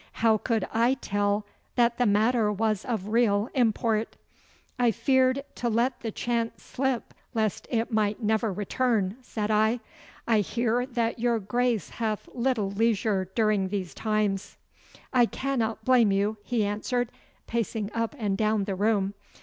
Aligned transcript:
How 0.13 0.39
could 0.39 0.67
I 0.73 0.95
tell 0.95 1.45
that 1.75 1.99
the 1.99 2.07
matter 2.07 2.51
was 2.51 2.85
of 2.85 3.09
real 3.09 3.49
import?' 3.53 4.15
'I 4.79 4.89
feared 4.89 5.43
to 5.53 5.69
let 5.69 5.99
the 5.99 6.11
chance 6.11 6.63
slip 6.63 7.13
lest 7.35 7.67
it 7.69 7.93
might 7.93 8.19
never 8.19 8.51
return,' 8.51 9.17
said 9.21 9.51
I. 9.51 9.79
'I 10.27 10.39
hear 10.39 10.85
that 10.87 11.19
your 11.19 11.37
Grace 11.37 11.89
hath 11.91 12.27
little 12.33 12.71
leisure 12.71 13.29
during 13.35 13.67
these 13.67 13.93
times.' 13.93 14.57
'I 15.13 15.27
cannot 15.27 15.85
blame 15.85 16.11
you,' 16.11 16.37
he 16.41 16.65
answered, 16.65 17.11
pacing 17.45 17.91
up 17.93 18.15
and 18.17 18.35
down 18.35 18.63
the 18.63 18.73
room. 18.73 19.13